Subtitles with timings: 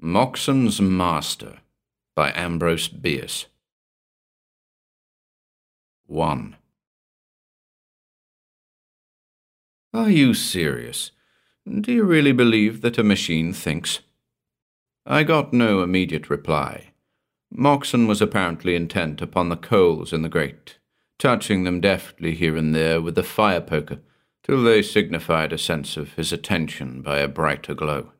[0.00, 1.58] Moxon's Master
[2.14, 3.46] by Ambrose Bierce
[6.06, 6.54] 1.
[9.92, 11.10] Are you serious?
[11.68, 13.98] Do you really believe that a machine thinks?
[15.04, 16.92] I got no immediate reply.
[17.50, 20.78] Moxon was apparently intent upon the coals in the grate,
[21.18, 23.98] touching them deftly here and there with the fire poker
[24.44, 28.12] till they signified a sense of his attention by a brighter glow.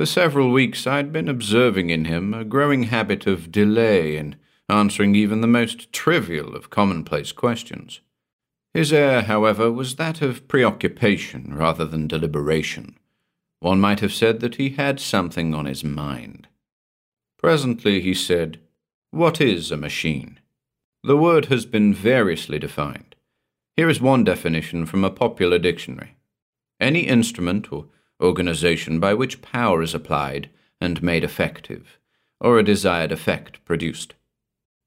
[0.00, 4.36] For several weeks I had been observing in him a growing habit of delay in
[4.66, 8.00] answering even the most trivial of commonplace questions.
[8.72, 12.96] His air, however, was that of preoccupation rather than deliberation.
[13.58, 16.48] One might have said that he had something on his mind.
[17.36, 18.58] Presently he said,
[19.10, 20.40] What is a machine?
[21.02, 23.16] The word has been variously defined.
[23.76, 26.16] Here is one definition from a popular dictionary.
[26.80, 27.88] Any instrument or
[28.20, 31.98] organization by which power is applied and made effective,
[32.40, 34.14] or a desired effect produced.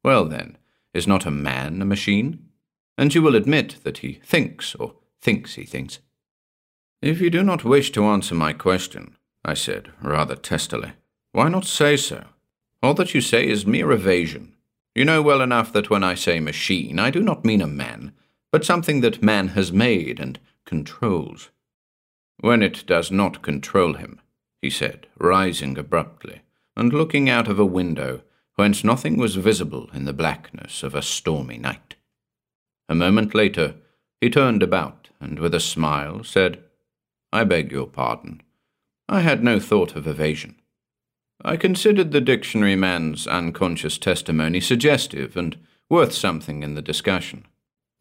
[0.04, 0.58] Well, then,
[0.94, 2.50] is not a man a machine?
[2.98, 6.00] And you will admit that he thinks, or thinks he thinks.
[7.02, 10.94] If you do not wish to answer my question, I said, rather testily,
[11.32, 12.26] why not say so?
[12.82, 14.56] All that you say is mere evasion.
[14.96, 18.14] You know well enough that when I say machine, I do not mean a man,
[18.52, 21.50] but something that man has made and controls.
[22.40, 24.20] When it does not control him,
[24.62, 26.42] he said, rising abruptly,
[26.76, 28.22] and looking out of a window
[28.56, 31.96] whence nothing was visible in the blackness of a stormy night.
[32.88, 33.76] A moment later,
[34.22, 36.64] he turned about, and with a smile said,
[37.32, 38.42] I beg your pardon.
[39.10, 40.56] I had no thought of evasion.
[41.44, 45.58] I considered the dictionary man's unconscious testimony suggestive and
[45.90, 47.46] worth something in the discussion.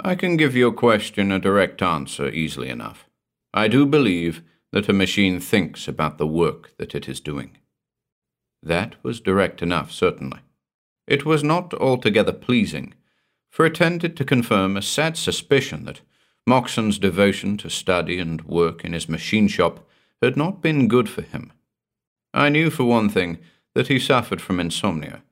[0.00, 3.06] I can give your question a direct answer easily enough.
[3.54, 7.58] I do believe that a machine thinks about the work that it is doing.
[8.62, 10.40] That was direct enough, certainly.
[11.06, 12.94] It was not altogether pleasing,
[13.50, 16.00] for it tended to confirm a sad suspicion that
[16.46, 19.86] Moxon's devotion to study and work in his machine shop
[20.22, 21.52] had not been good for him.
[22.32, 23.38] I knew, for one thing,
[23.74, 25.22] that he suffered from insomnia,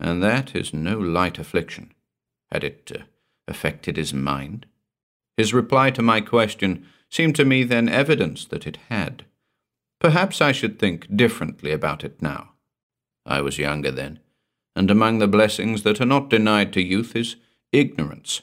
[0.00, 1.92] and that is no light affliction.
[2.50, 3.02] Had it uh,
[3.46, 4.66] affected his mind?
[5.36, 9.24] His reply to my question seemed to me then evidence that it had.
[10.00, 12.52] Perhaps I should think differently about it now.
[13.26, 14.20] I was younger then,
[14.76, 17.36] and among the blessings that are not denied to youth is
[17.72, 18.42] ignorance.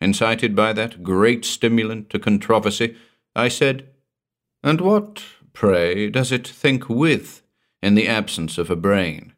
[0.00, 2.96] Incited by that great stimulant to controversy,
[3.34, 3.88] I said,
[4.62, 7.42] And what, pray, does it think with
[7.82, 9.32] in the absence of a brain?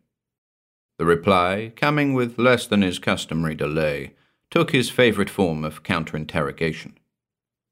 [0.99, 4.13] The reply, coming with less than his customary delay,
[4.51, 6.99] took his favourite form of counter interrogation.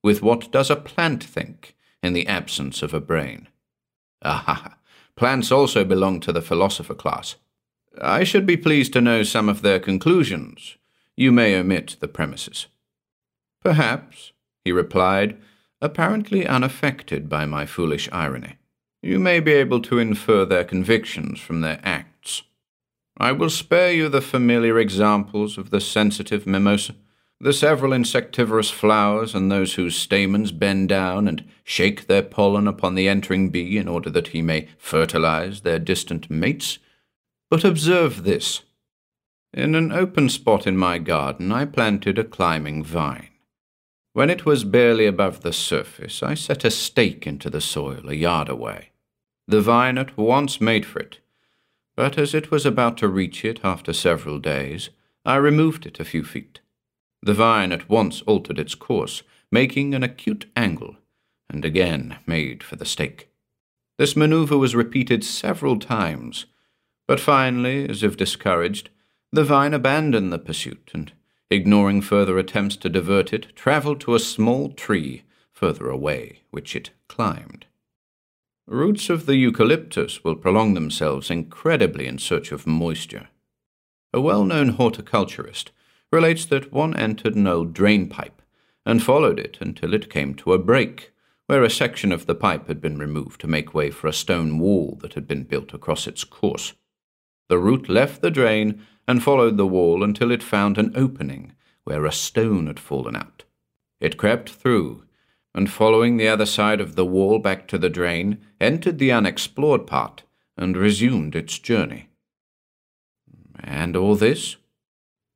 [0.09, 3.47] With what does a plant think in the absence of a brain?
[4.23, 4.79] Aha!
[5.17, 7.37] Plants also belong to the philosopher class.
[8.01, 10.79] I should be pleased to know some of their conclusions.
[11.15, 12.69] You may omit the premises.
[13.63, 14.33] Perhaps,
[14.65, 15.37] he replied,
[15.83, 18.57] apparently unaffected by my foolish irony.
[19.03, 22.45] You may be able to infer their convictions from their acts.
[23.19, 26.95] I will spare you the familiar examples of the sensitive mimosa
[27.41, 32.95] the several insectivorous flowers and those whose stamens bend down and shake their pollen upon
[32.95, 36.79] the entering bee in order that he may fertilize their distant mates.
[37.49, 38.63] But observe this.
[39.55, 43.29] In an open spot in my garden I planted a climbing vine.
[44.13, 48.15] When it was barely above the surface, I set a stake into the soil a
[48.15, 48.91] yard away.
[49.47, 51.21] The vine at once made for it,
[51.95, 54.91] but as it was about to reach it after several days,
[55.25, 56.61] I removed it a few feet.
[57.23, 60.97] The vine at once altered its course, making an acute angle,
[61.51, 63.29] and again made for the stake.
[63.99, 66.47] This maneuver was repeated several times,
[67.07, 68.91] but finally, as if discouraged,
[69.33, 71.13] the vine abandoned the pursuit and,
[71.51, 76.91] ignoring further attempts to divert it, travelled to a small tree further away, which it
[77.09, 77.67] climbed.
[78.67, 83.29] Roots of the eucalyptus will prolong themselves incredibly in search of moisture.
[84.13, 85.73] A well known horticulturist
[86.11, 88.43] relates that one entered an old drain pipe
[88.87, 91.13] and followed it until it came to a break,
[91.47, 94.59] where a section of the pipe had been removed to make way for a stone
[94.59, 96.75] wall that had been built across its course.
[97.49, 101.53] The root left the drain and followed the wall until it found an opening
[101.85, 103.45] where a stone had fallen out.
[104.01, 105.05] It crept through,
[105.55, 109.87] and following the other side of the wall back to the drain, entered the unexplored
[109.87, 110.23] part
[110.57, 112.11] and resumed its journey.
[113.59, 114.57] And all this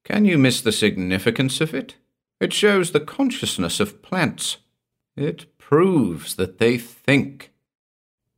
[0.05, 1.97] can you miss the significance of it?
[2.41, 4.59] It shows the consciousness of plants.
[5.17, 7.53] It proves that they think.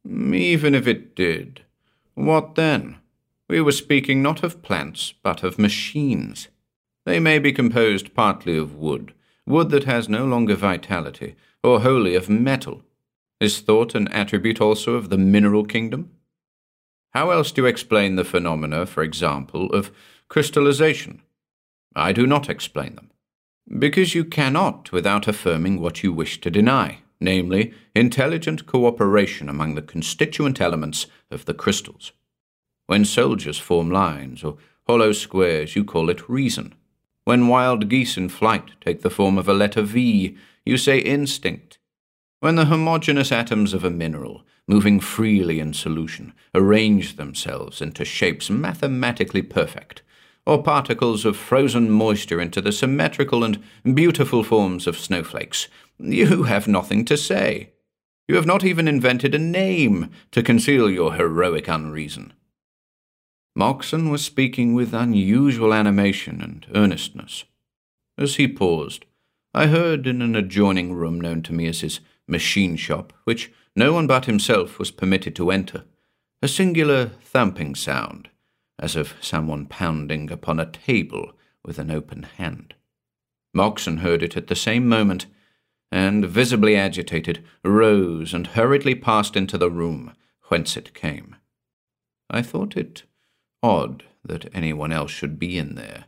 [0.06, 1.62] Even if it did,
[2.14, 2.98] What then?
[3.48, 6.48] We were speaking not of plants, but of machines.
[7.04, 9.14] They may be composed partly of wood,
[9.46, 12.82] wood that has no longer vitality, or wholly of metal.
[13.40, 16.10] Is thought an attribute also of the mineral kingdom?
[17.10, 19.90] How else do you explain the phenomena, for example, of
[20.28, 21.22] crystallization?
[21.96, 23.10] I do not explain them.
[23.78, 29.82] Because you cannot without affirming what you wish to deny, namely, intelligent cooperation among the
[29.82, 32.12] constituent elements of the crystals.
[32.86, 36.74] When soldiers form lines or hollow squares, you call it reason.
[37.24, 40.36] When wild geese in flight take the form of a letter V,
[40.66, 41.78] you say instinct.
[42.40, 48.50] When the homogeneous atoms of a mineral, moving freely in solution, arrange themselves into shapes
[48.50, 50.02] mathematically perfect,
[50.46, 53.62] or particles of frozen moisture into the symmetrical and
[53.94, 55.68] beautiful forms of snowflakes,
[55.98, 57.70] you have nothing to say.
[58.28, 62.32] You have not even invented a name to conceal your heroic unreason.
[63.56, 67.44] Moxon was speaking with unusual animation and earnestness.
[68.18, 69.04] As he paused,
[69.52, 73.92] I heard in an adjoining room known to me as his machine shop, which no
[73.92, 75.84] one but himself was permitted to enter,
[76.42, 78.28] a singular thumping sound,
[78.78, 81.32] as of someone pounding upon a table
[81.64, 82.74] with an open hand.
[83.52, 85.26] Moxon heard it at the same moment,
[85.92, 90.12] and, visibly agitated, rose and hurriedly passed into the room
[90.48, 91.36] whence it came.
[92.28, 93.04] I thought it
[93.62, 96.06] odd that anyone else should be in there,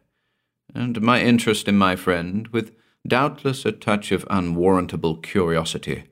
[0.75, 2.75] and my interest in my friend, with
[3.07, 6.05] doubtless a touch of unwarrantable curiosity,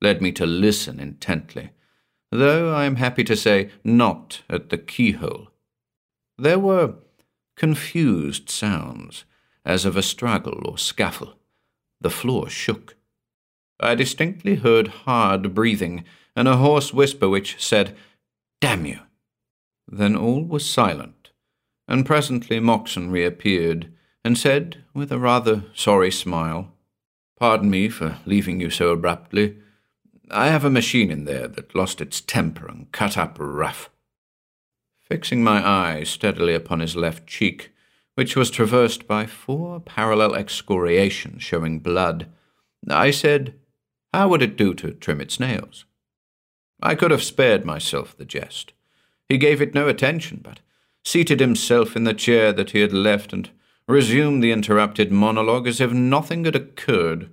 [0.00, 1.70] led me to listen intently,
[2.30, 5.48] though I am happy to say not at the keyhole.
[6.38, 6.94] There were
[7.56, 9.24] confused sounds,
[9.64, 11.34] as of a struggle or scuffle.
[12.00, 12.94] The floor shook.
[13.80, 16.04] I distinctly heard hard breathing
[16.36, 17.96] and a hoarse whisper which said,
[18.60, 19.00] Damn you!
[19.88, 21.30] Then all was silent,
[21.88, 23.92] and presently Moxon reappeared
[24.24, 26.72] and said, with a rather sorry smile,
[27.38, 29.56] Pardon me for leaving you so abruptly.
[30.30, 33.90] I have a machine in there that lost its temper and cut up rough.
[35.08, 37.72] Fixing my eyes steadily upon his left cheek,
[38.14, 42.30] which was traversed by four parallel excoriations showing blood,
[42.86, 43.54] I said,
[44.12, 45.86] How would it do to trim its nails?
[46.82, 48.74] I could have spared myself the jest.
[49.28, 50.60] He gave it no attention, but
[51.04, 53.50] seated himself in the chair that he had left and
[53.86, 57.30] resumed the interrupted monologue as if nothing had occurred.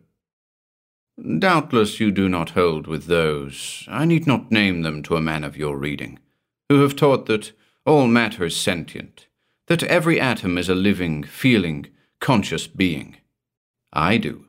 [1.39, 5.43] Doubtless you do not hold with those, I need not name them to a man
[5.43, 6.19] of your reading,
[6.69, 7.51] who have taught that
[7.85, 9.27] all matter is sentient,
[9.67, 11.87] that every atom is a living, feeling,
[12.19, 13.17] conscious being.
[13.93, 14.45] I do.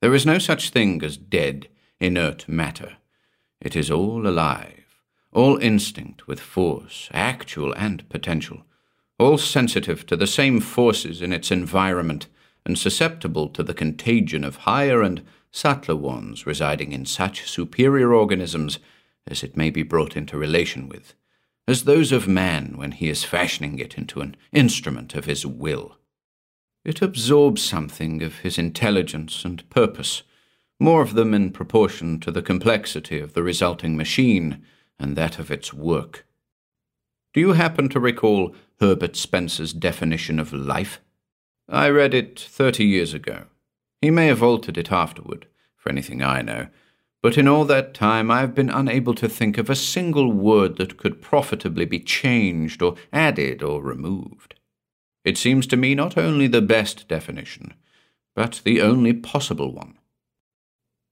[0.00, 1.68] There is no such thing as dead,
[1.98, 2.96] inert matter.
[3.60, 5.02] It is all alive,
[5.32, 8.62] all instinct with force, actual and potential,
[9.18, 12.26] all sensitive to the same forces in its environment
[12.64, 18.78] and susceptible to the contagion of higher and subtler ones residing in such superior organisms
[19.26, 21.14] as it may be brought into relation with,
[21.70, 25.96] as those of man when he is fashioning it into an instrument of his will.
[26.84, 30.22] It absorbs something of his intelligence and purpose,
[30.80, 34.64] more of them in proportion to the complexity of the resulting machine
[34.98, 36.26] and that of its work.
[37.32, 41.00] Do you happen to recall Herbert Spencer's definition of life?
[41.68, 43.44] I read it thirty years ago.
[44.00, 46.66] He may have altered it afterward, for anything I know,
[47.22, 50.76] but in all that time I have been unable to think of a single word
[50.78, 54.54] that could profitably be changed or added or removed.
[55.24, 57.74] It seems to me not only the best definition,
[58.34, 59.98] but the only possible one.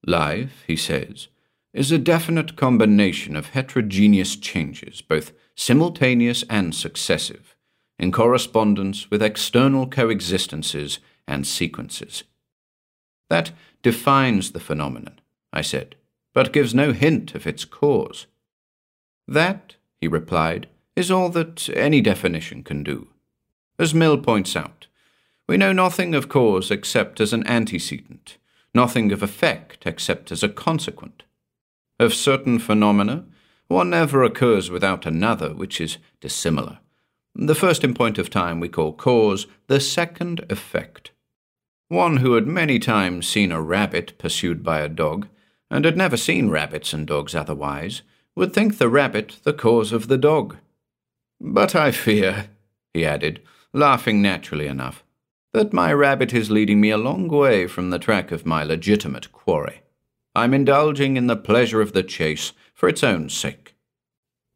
[0.06, 1.28] Life, he says,
[1.74, 7.54] is a definite combination of heterogeneous changes, both simultaneous and successive,
[7.98, 12.24] in correspondence with external coexistences and sequences.
[13.28, 13.50] That
[13.82, 15.20] defines the phenomenon,
[15.52, 15.96] I said,
[16.34, 18.26] but gives no hint of its cause.
[19.26, 23.08] That, he replied, is all that any definition can do.
[23.78, 24.86] As Mill points out,
[25.48, 28.36] we know nothing of cause except as an antecedent,
[28.74, 31.22] nothing of effect except as a consequent.
[31.98, 33.24] Of certain phenomena,
[33.68, 36.78] one never occurs without another which is dissimilar.
[37.34, 41.12] The first in point of time we call cause, the second effect.
[41.88, 45.28] One who had many times seen a rabbit pursued by a dog,
[45.70, 48.02] and had never seen rabbits and dogs otherwise,
[48.34, 50.56] would think the rabbit the cause of the dog.
[51.40, 52.48] But I fear,
[52.94, 53.40] he added,
[53.72, 55.04] laughing naturally enough,
[55.52, 59.32] that my rabbit is leading me a long way from the track of my legitimate
[59.32, 59.82] quarry.
[60.34, 63.74] I'm indulging in the pleasure of the chase for its own sake.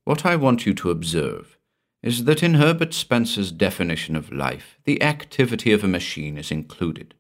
[0.04, 1.59] What I want you to observe
[2.02, 7.14] is that in Herbert Spencer's definition of life, the activity of a machine is included.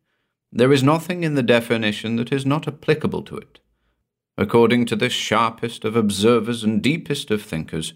[0.50, 3.60] There is nothing in the definition that is not applicable to it.
[4.42, 7.94] According to the sharpest of observers and deepest of thinkers,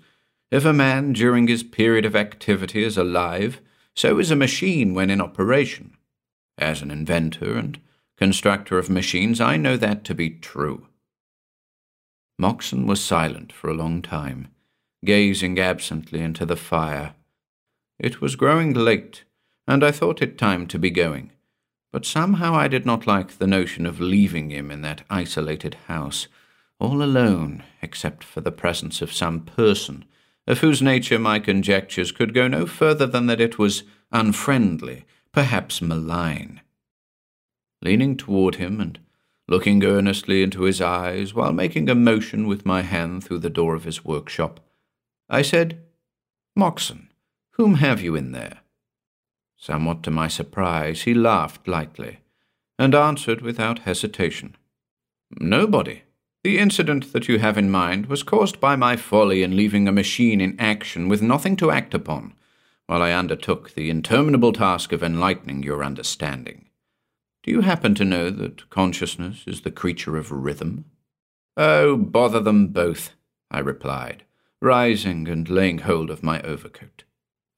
[0.53, 3.61] if a man during his period of activity is alive,
[3.97, 5.97] so is a machine when in operation.
[6.57, 7.81] As an inventor and
[8.17, 10.87] constructor of machines, I know that to be true.
[12.39, 14.47] Moxon was silent for a long time
[15.05, 17.15] gazing absently into the fire.
[17.99, 19.25] It was growing late,
[19.67, 21.33] and I thought it time to be going,
[21.97, 26.29] but somehow I did not like the notion of leaving him in that isolated house,
[26.79, 30.05] all alone, except for the presence of some person,
[30.47, 35.81] of whose nature my conjectures could go no further than that it was unfriendly, perhaps
[35.81, 36.61] malign.
[37.81, 38.99] Leaning toward him and
[39.49, 43.75] looking earnestly into his eyes while making a motion with my hand through the door
[43.75, 44.61] of his workshop,
[45.31, 45.81] I said,
[46.55, 47.09] Moxon,
[47.53, 48.59] whom have you in there?
[49.57, 52.19] Somewhat to my surprise, he laughed lightly,
[52.79, 54.57] and answered without hesitation,
[55.41, 56.03] Nobody.
[56.45, 59.93] The incident that you have in mind was caused by my folly in leaving a
[59.93, 62.35] machine in action with nothing to act upon,
[62.87, 66.69] while I undertook the interminable task of enlightening your understanding.
[67.43, 70.85] Do you happen to know that consciousness is the creature of rhythm?
[71.57, 73.11] Oh, bother them both,
[73.51, 74.23] I replied
[74.61, 77.05] rising and laying hold of my overcoat.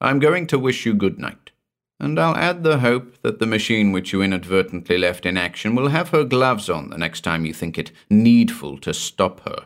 [0.01, 1.48] I'm going to wish you good night,
[1.99, 5.89] and I'll add the hope that the machine which you inadvertently left in action will
[5.89, 9.65] have her gloves on the next time you think it needful to stop her.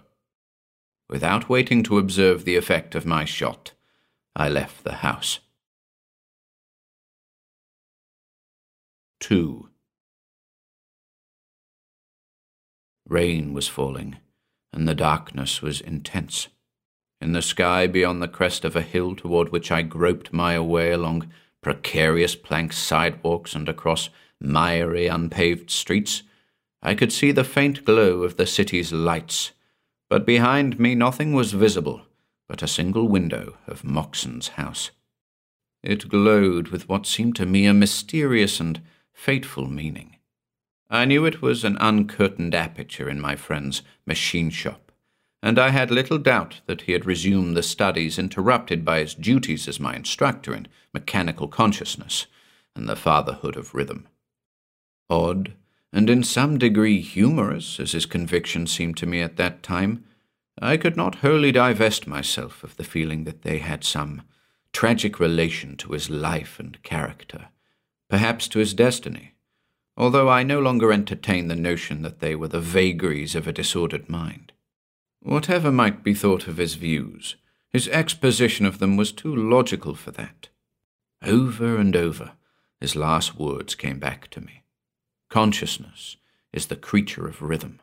[1.09, 3.73] Without waiting to observe the effect of my shot,
[4.35, 5.39] I left the house.
[9.19, 9.69] 2.
[13.07, 14.17] Rain was falling,
[14.71, 16.47] and the darkness was intense.
[17.21, 20.91] In the sky beyond the crest of a hill toward which I groped my way
[20.91, 21.31] along
[21.63, 26.23] precarious plank sidewalks and across miry, unpaved streets,
[26.81, 29.53] I could see the faint glow of the city's lights,
[30.09, 32.03] but behind me nothing was visible
[32.47, 34.91] but a single window of Moxon's house.
[35.81, 40.17] It glowed with what seemed to me a mysterious and fateful meaning.
[40.89, 44.91] I knew it was an uncurtained aperture in my friend's machine shop
[45.43, 49.67] and I had little doubt that he had resumed the studies interrupted by his duties
[49.67, 52.27] as my instructor in mechanical consciousness
[52.77, 54.07] and the fatherhood of rhythm.
[55.09, 55.51] Odd,
[55.91, 60.05] and in some degree humorous as his conviction seemed to me at that time,
[60.61, 64.21] I could not wholly divest myself of the feeling that they had some
[64.71, 67.49] tragic relation to his life and character,
[68.09, 69.33] perhaps to his destiny,
[69.97, 74.07] although I no longer entertained the notion that they were the vagaries of a disordered
[74.07, 74.52] mind.
[75.23, 77.37] Whatever might be thought of his views,
[77.69, 80.49] his exposition of them was too logical for that.
[81.21, 82.33] Over and over,
[82.81, 84.63] his last words came back to me.
[85.29, 86.17] Consciousness
[86.51, 87.79] is the creature of rhythm.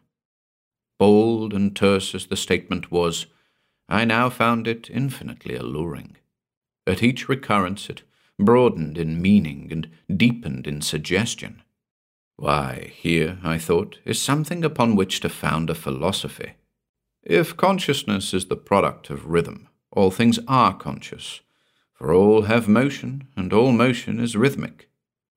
[0.98, 3.24] Bold and terse as the statement was,
[3.88, 6.18] I now found it infinitely alluring.
[6.86, 8.02] At each recurrence it
[8.38, 11.62] broadened in meaning and deepened in suggestion.
[12.36, 16.52] Why, here, I thought, is something upon which to found a philosophy.
[17.22, 21.40] If consciousness is the product of rhythm, all things are conscious,
[21.92, 24.88] for all have motion, and all motion is rhythmic.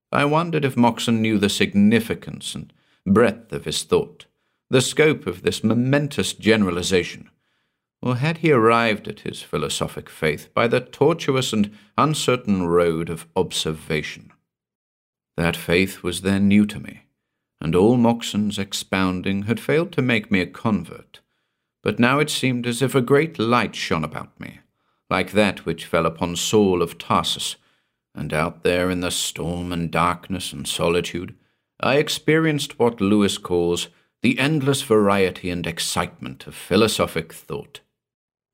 [0.10, 2.72] I wondered if Moxon knew the significance and
[3.06, 4.28] breadth of his thought,
[4.70, 7.30] the scope of this momentous generalization,
[8.02, 13.28] or had he arrived at his philosophic faith by the tortuous and uncertain road of
[13.36, 14.32] observation?
[15.36, 17.02] That faith was then new to me,
[17.60, 21.20] and all Moxon's expounding had failed to make me a convert
[21.84, 24.60] but now it seemed as if a great light shone about me,
[25.10, 27.58] like that which fell upon Saul of Tarsus,
[28.16, 31.36] and out there in the storm and darkness and solitude,
[31.80, 33.90] I experienced what Lewes calls
[34.22, 37.82] the endless variety and excitement of philosophic thought.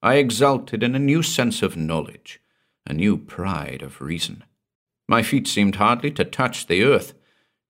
[0.02, 2.42] I exulted in a new sense of knowledge,
[2.88, 4.44] a new pride of reason.
[5.08, 7.14] My feet seemed hardly to touch the earth.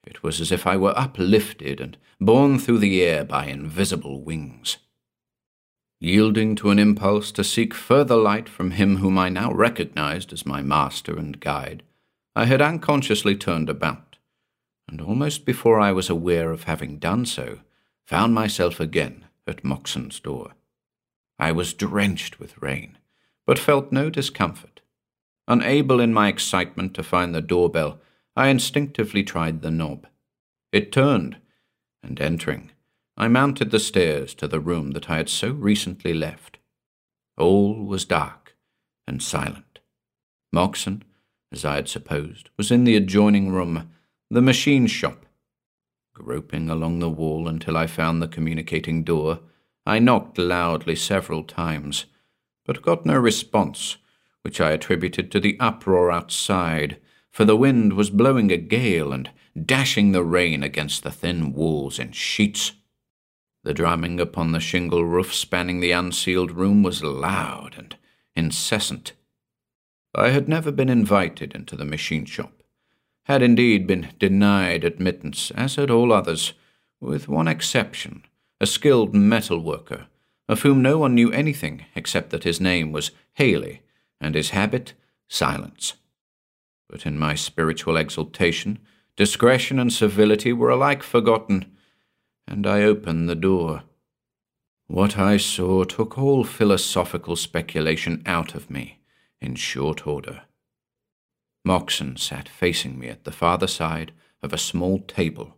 [0.05, 4.77] It was as if I were uplifted and borne through the air by invisible wings.
[6.01, 10.45] Yielding to an impulse to seek further light from him whom I now recognized as
[10.45, 11.83] my master and guide,
[12.35, 14.17] I had unconsciously turned about,
[14.87, 17.59] and almost before I was aware of having done so,
[18.05, 20.53] found myself again at Moxon's door.
[21.37, 22.97] I was drenched with rain,
[23.45, 24.79] but felt no discomfort.
[25.49, 27.99] Unable in my excitement to find the doorbell,
[28.35, 30.07] I instinctively tried the knob.
[30.71, 31.37] It turned,
[32.01, 32.71] and entering,
[33.21, 36.57] I mounted the stairs to the room that I had so recently left.
[37.37, 38.55] All was dark
[39.05, 39.79] and silent.
[40.53, 41.03] Moxon,
[41.51, 43.91] as I had supposed, was in the adjoining room,
[44.31, 45.25] the machine shop.
[46.13, 49.41] Groping along the wall until I found the communicating door,
[49.85, 52.05] I knocked loudly several times,
[52.65, 53.97] but got no response,
[54.43, 59.29] which I attributed to the uproar outside, for the wind was blowing a gale and
[59.61, 62.71] dashing the rain against the thin walls in sheets.
[63.63, 67.95] The drumming upon the shingle roof spanning the unceiled room was loud and
[68.35, 69.13] incessant.
[70.15, 72.63] I had never been invited into the machine shop,
[73.23, 76.53] had indeed been denied admittance, as had all others,
[76.99, 78.25] with one exception,
[78.59, 80.07] a skilled metal worker,
[80.47, 83.81] of whom no one knew anything except that his name was Haley
[84.19, 84.93] and his habit
[85.27, 85.93] silence.
[86.89, 88.79] But in my spiritual exaltation,
[89.15, 91.77] discretion and civility were alike forgotten,
[92.49, 93.83] and I opened the door.
[94.87, 99.01] What I saw took all philosophical speculation out of me
[99.39, 100.41] in short order.
[101.63, 105.57] Moxon sat facing me at the farther side of a small table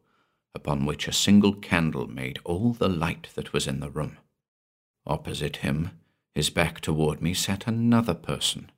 [0.54, 4.18] upon which a single candle made all the light that was in the room.
[5.08, 5.92] Opposite him,
[6.36, 8.70] his back toward me, sat another person.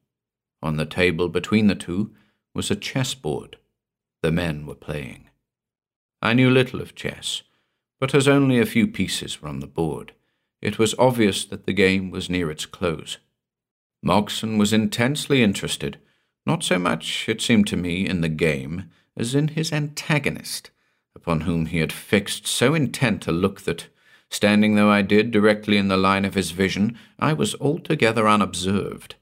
[0.62, 2.14] On the table between the two
[2.54, 3.58] was a chessboard.
[4.22, 5.30] The men were playing.
[6.22, 7.42] I knew little of chess,
[8.04, 10.12] but as only a few pieces were on the board,
[10.62, 13.18] it was obvious that the game was near its close.
[14.04, 15.98] Moxon was intensely interested,
[16.46, 20.70] not so much, it seemed to me, in the game as in his antagonist,
[21.16, 23.88] upon whom he had fixed so intent a look that,
[24.30, 29.16] standing though I did directly in the line of his vision, I was altogether unobserved.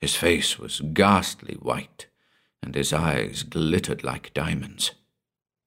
[0.00, 2.06] His face was ghastly white,
[2.62, 4.92] and his eyes glittered like diamonds.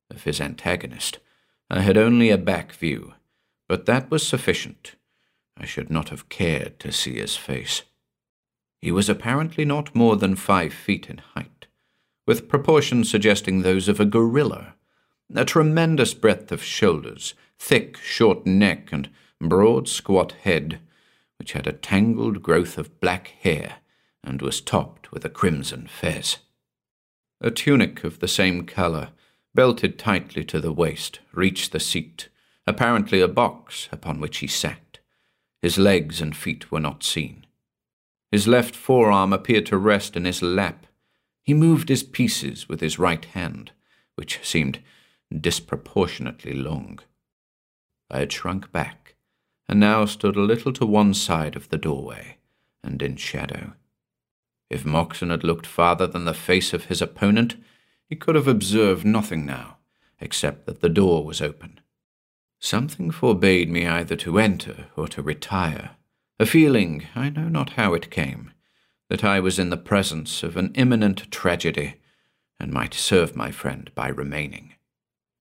[0.10, 1.20] Of his antagonist,
[1.70, 3.14] I had only a back view,
[3.68, 4.96] but that was sufficient.
[5.58, 7.84] I should not have cared to see his face.
[8.80, 11.68] He was apparently not more than five feet in height,
[12.26, 14.76] with proportions suggesting those of a gorilla,
[15.34, 19.10] a tremendous breadth of shoulders, thick, short neck, and
[19.42, 20.80] broad, squat head,
[21.38, 23.78] which had a tangled growth of black hair
[24.24, 26.38] and was topped with a crimson fez.
[27.42, 29.10] A tunic of the same colour,
[29.58, 32.30] belted tightly to the waist, reached the seat,
[32.68, 35.00] apparently a box upon which he sat.
[35.64, 37.44] His legs and feet were not seen.
[38.32, 40.86] His left forearm appeared to rest in his lap.
[41.42, 43.72] He moved his pieces with his right hand,
[44.14, 44.78] which seemed
[45.36, 47.00] disproportionately long.
[48.12, 49.16] I had shrunk back,
[49.68, 52.38] and now stood a little to one side of the doorway,
[52.84, 53.74] and in shadow.
[54.70, 57.56] If Moxon had looked farther than the face of his opponent,
[58.08, 59.78] he could have observed nothing now,
[60.20, 61.80] except that the door was open.
[62.60, 65.92] Something forbade me either to enter or to retire,
[66.40, 68.52] a feeling, I know not how it came,
[69.10, 71.96] that I was in the presence of an imminent tragedy,
[72.60, 74.74] and might serve my friend by remaining.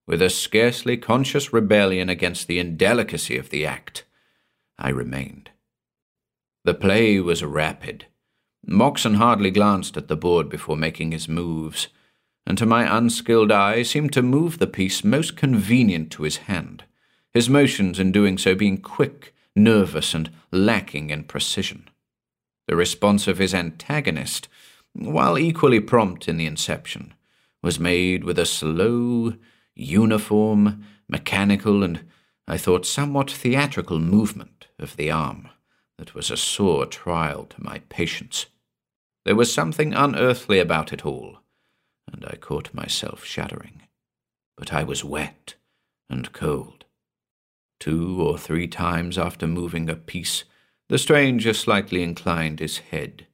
[0.06, 4.04] With a scarcely conscious rebellion against the indelicacy of the act,
[4.78, 5.50] I remained.
[6.64, 8.06] The play was rapid.
[8.64, 11.88] Moxon hardly glanced at the board before making his moves,
[12.46, 16.84] and to my unskilled eye seemed to move the piece most convenient to his hand,
[17.34, 21.88] his motions in doing so being quick nervous and lacking in precision.
[22.68, 24.48] The response of his antagonist,
[24.92, 27.14] while equally prompt in the inception,
[27.62, 29.34] was made with a slow,
[29.74, 32.04] uniform, mechanical, and,
[32.46, 35.48] I thought, somewhat theatrical movement of the arm
[35.98, 38.46] that was a sore trial to my patience.
[39.24, 41.38] There was something unearthly about it all,
[42.12, 43.82] and I caught myself shuddering.
[44.56, 45.54] But I was wet
[46.08, 46.86] and cold,
[47.78, 50.44] Two or three times after moving a piece,
[50.88, 53.26] the stranger slightly inclined his head,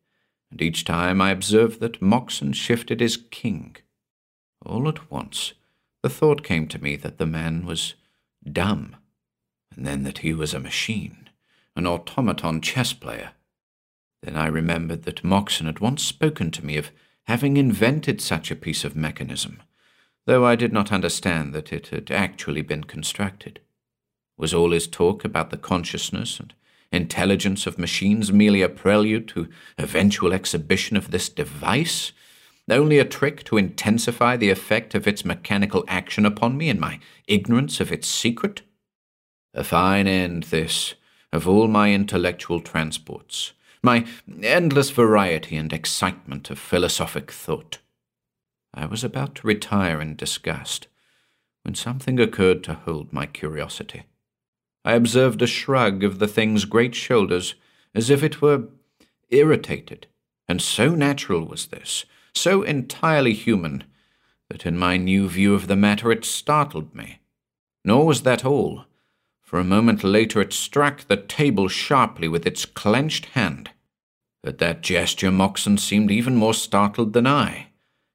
[0.50, 3.76] and each time I observed that Moxon shifted his king.
[4.64, 5.52] All at once,
[6.02, 7.94] the thought came to me that the man was
[8.50, 8.96] dumb,
[9.74, 11.30] and then that he was a machine,
[11.76, 13.32] an automaton chess player.
[14.22, 16.90] Then I remembered that Moxon had once spoken to me of
[17.26, 19.62] having invented such a piece of mechanism,
[20.26, 23.61] though I did not understand that it had actually been constructed.
[24.37, 26.54] Was all his talk about the consciousness and
[26.90, 32.12] intelligence of machines merely a prelude to eventual exhibition of this device?
[32.70, 37.00] Only a trick to intensify the effect of its mechanical action upon me in my
[37.26, 38.62] ignorance of its secret?
[39.54, 40.94] A fine end, this,
[41.32, 44.06] of all my intellectual transports, my
[44.42, 47.78] endless variety and excitement of philosophic thought.
[48.72, 50.86] I was about to retire in disgust
[51.64, 54.04] when something occurred to hold my curiosity.
[54.84, 57.54] I observed a shrug of the thing's great shoulders,
[57.94, 58.68] as if it were
[59.30, 60.06] irritated,
[60.48, 63.84] and so natural was this, so entirely human,
[64.48, 67.20] that in my new view of the matter it startled me.
[67.84, 68.84] Nor was that all,
[69.52, 73.68] for a moment later it struck the table sharply with its clenched hand.
[74.42, 77.66] At that gesture, Moxon seemed even more startled than I.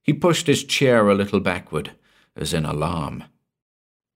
[0.01, 1.91] He pushed his chair a little backward,
[2.35, 3.25] as in alarm.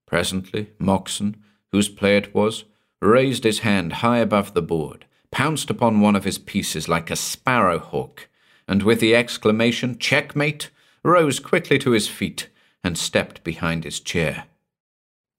[0.04, 1.36] Presently, Moxon,
[1.70, 2.64] whose play it was,
[3.00, 7.14] raised his hand high above the board, pounced upon one of his pieces like a
[7.14, 8.28] sparrow hawk,
[8.66, 10.70] and with the exclamation, Checkmate,
[11.04, 12.48] rose quickly to his feet
[12.82, 14.46] and stepped behind his chair.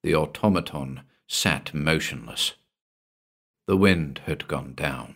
[0.02, 1.02] The automaton
[1.34, 2.54] sat motionless.
[3.65, 5.15] The wind had gone down,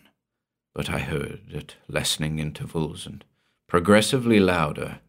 [0.73, 3.23] but I heard, at lessening intervals and
[3.67, 4.99] progressively louder,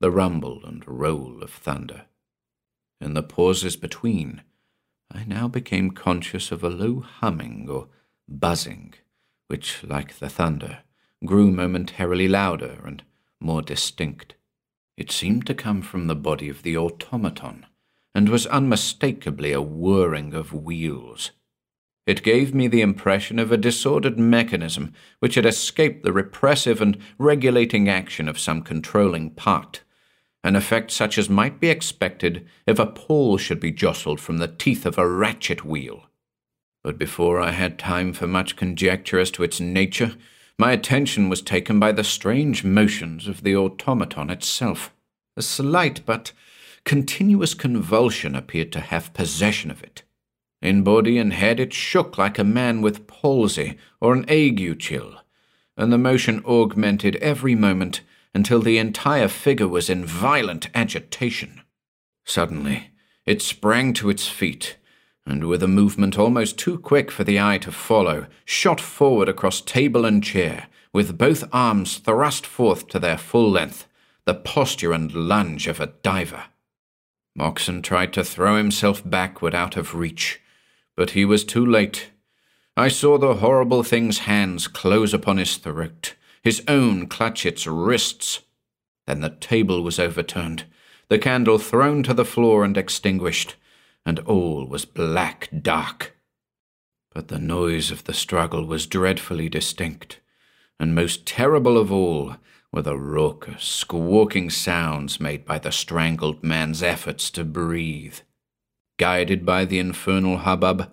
[0.00, 2.06] the rumble and roll of thunder.
[3.00, 4.42] In the pauses between,
[5.12, 7.86] I now became conscious of a low humming or
[8.28, 8.94] buzzing,
[9.46, 10.80] which, like the thunder,
[11.24, 13.04] grew momentarily louder and
[13.40, 14.34] more distinct.
[14.96, 17.66] It seemed to come from the body of the automaton,
[18.16, 21.32] and was unmistakably a whirring of wheels.
[22.06, 26.96] It gave me the impression of a disordered mechanism which had escaped the repressive and
[27.18, 29.82] regulating action of some controlling part,
[30.42, 34.48] an effect such as might be expected if a pawl should be jostled from the
[34.48, 36.06] teeth of a ratchet wheel.
[36.82, 40.14] But before I had time for much conjecture as to its nature,
[40.58, 44.90] my attention was taken by the strange motions of the automaton itself.
[45.36, 46.32] A slight but
[46.86, 50.04] continuous convulsion appeared to have possession of it.
[50.62, 55.16] In body and head it shook like a man with palsy or an ague chill,
[55.76, 58.00] and the motion augmented every moment
[58.32, 61.60] until the entire figure was in violent agitation.
[62.24, 62.90] Suddenly,
[63.26, 64.76] it sprang to its feet
[65.26, 69.60] and with a movement almost too quick for the eye to follow, shot forward across
[69.60, 73.88] table and chair, with both arms thrust forth to their full length,
[74.24, 76.44] the posture and lunge of a diver.
[77.36, 80.40] Moxon tried to throw himself backward out of reach,
[80.96, 82.10] but he was too late.
[82.76, 88.40] I saw the horrible thing's hands close upon his throat, his own clutch its wrists.
[89.06, 90.64] Then the table was overturned,
[91.08, 93.54] the candle thrown to the floor and extinguished
[94.06, 96.16] and all was black dark.
[97.12, 100.20] But the noise of the struggle was dreadfully distinct,
[100.78, 102.36] and most terrible of all
[102.72, 108.18] were the raucous, squawking sounds made by the strangled man's efforts to breathe.
[108.98, 110.90] Guided by the infernal hubbub,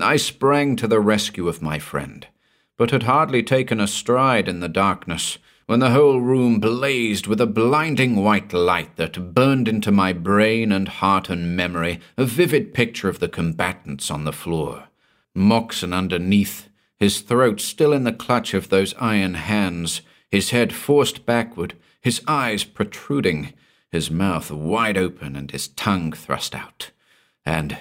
[0.00, 2.26] I sprang to the rescue of my friend,
[2.78, 7.40] but had hardly taken a stride in the darkness when the whole room blazed with
[7.40, 12.74] a blinding white light that burned into my brain and heart and memory a vivid
[12.74, 14.88] picture of the combatants on the floor.
[15.34, 20.02] Moxon underneath, his throat still in the clutch of those iron hands,
[20.32, 23.52] his head forced backward, his eyes protruding,
[23.90, 26.90] his mouth wide open and his tongue thrust out.
[27.44, 27.76] And,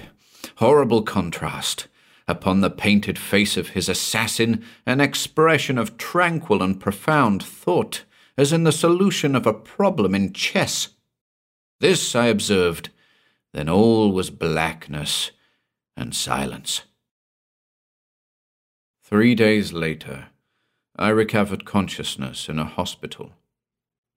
[0.58, 1.88] horrible contrast,
[2.28, 8.04] upon the painted face of his assassin an expression of tranquil and profound thought,
[8.38, 10.90] as in the solution of a problem in chess.
[11.80, 12.90] This I observed,
[13.54, 15.32] then all was blackness
[15.96, 16.84] and silence.
[19.02, 20.31] Three days later,
[21.02, 23.32] I recovered consciousness in a hospital.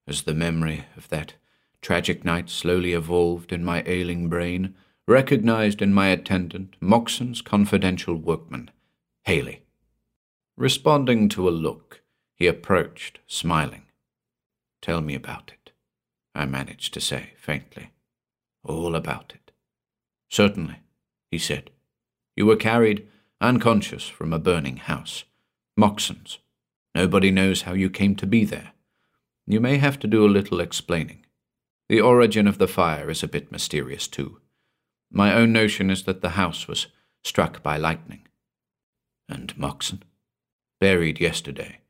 [0.07, 1.33] As the memory of that
[1.81, 4.75] tragic night slowly evolved in my ailing brain,
[5.09, 8.70] recognized in my attendant Moxon's confidential workman,
[9.23, 9.62] Haley.
[10.59, 12.03] Responding to a look,
[12.35, 13.85] he approached, smiling.
[14.83, 15.73] Tell me about it,
[16.35, 17.92] I managed to say faintly.
[18.62, 19.53] All about it.
[20.29, 20.81] Certainly,
[21.31, 21.70] he said.
[22.37, 23.09] You were carried
[23.40, 25.25] unconscious from a burning house.
[25.79, 26.40] Moxon's.
[26.94, 28.72] Nobody knows how you came to be there.
[29.46, 31.26] You may have to do a little explaining.
[31.88, 34.40] The origin of the fire is a bit mysterious, too.
[35.11, 36.87] My own notion is that the house was
[37.22, 38.26] struck by lightning.
[39.28, 40.02] And Moxon?
[40.80, 41.80] Buried yesterday.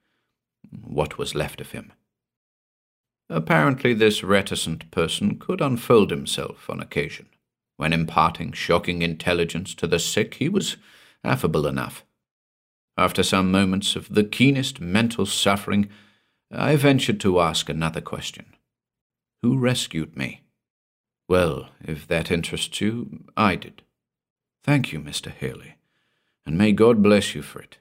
[0.83, 1.93] What was left of him?
[3.31, 7.29] Apparently, this reticent person could unfold himself on occasion.
[7.77, 10.77] When imparting shocking intelligence to the sick, he was
[11.25, 12.05] affable enough.
[12.97, 15.89] After some moments of the keenest mental suffering,
[16.51, 18.55] I ventured to ask another question
[19.43, 20.43] Who rescued me?
[21.29, 23.83] Well, if that interests you, I did.
[24.63, 25.31] Thank you, Mr.
[25.31, 25.77] Haley,
[26.47, 27.79] and may God bless you for it.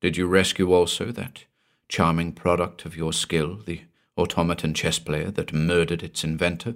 [0.00, 1.44] Did you rescue also that
[1.88, 3.82] charming product of your skill, the
[4.16, 6.74] automaton chess player that murdered its inventor?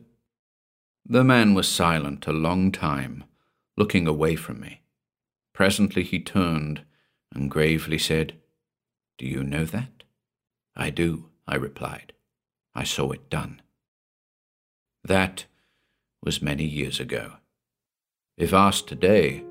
[1.04, 3.24] The man was silent a long time,
[3.76, 4.82] looking away from me.
[5.52, 6.82] Presently he turned
[7.34, 8.34] and gravely said,
[9.18, 10.04] Do you know that?
[10.76, 12.12] I do, I replied.
[12.74, 13.60] I saw it done.
[15.04, 15.46] That
[16.22, 17.34] was many years ago.
[18.36, 19.44] If asked today,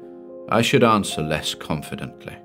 [0.50, 2.38] I should answer less confidently.